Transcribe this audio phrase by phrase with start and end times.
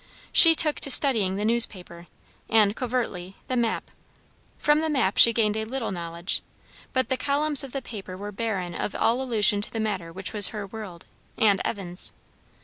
[0.33, 2.07] She took to studying the newspaper,
[2.49, 3.91] and, covertly, the map.
[4.57, 6.41] From the map she gained a little knowledge;
[6.91, 10.33] but the columns of the paper were barren of all allusion to the matter which
[10.33, 11.05] was her world,
[11.37, 12.13] and Evan's.